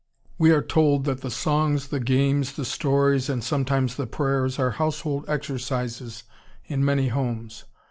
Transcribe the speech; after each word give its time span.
We 0.39 0.49
are 0.49 0.63
told 0.63 1.03
that 1.03 1.21
the 1.21 1.29
songs, 1.29 1.89
the 1.89 1.99
games, 1.99 2.53
the 2.53 2.65
stories, 2.65 3.29
and 3.29 3.43
sometimes 3.43 3.97
the 3.97 4.07
prayers, 4.07 4.57
are 4.57 4.71
household 4.71 5.25
exercises 5.27 6.23
in 6.65 6.83
many 6.83 7.09
homes. 7.09 7.65